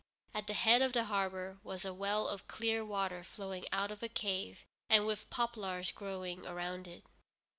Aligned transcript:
At 0.33 0.47
the 0.47 0.53
head 0.55 0.81
of 0.81 0.93
the 0.93 1.03
harbor 1.03 1.59
was 1.61 1.85
a 1.85 1.93
well 1.93 2.27
of 2.27 2.47
clear 2.47 2.83
water 2.83 3.23
flowing 3.23 3.67
out 3.71 3.91
of 3.91 4.01
a 4.01 4.09
cave, 4.09 4.61
and 4.89 5.05
with 5.05 5.29
poplars 5.29 5.91
growing 5.91 6.43
around 6.43 6.87
it. 6.87 7.03